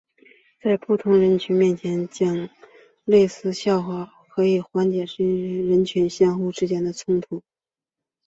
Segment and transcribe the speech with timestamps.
[0.63, 2.49] 在不同人群面前讲这
[3.05, 7.43] 类笑话可以缓解这些人群互相之间的冲突。